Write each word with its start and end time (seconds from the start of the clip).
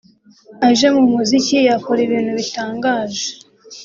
aje 0.67 0.87
mu 0.95 1.03
muziki 1.11 1.57
yakora 1.69 1.99
ibintu 2.07 2.31
bitangaje 2.39 3.25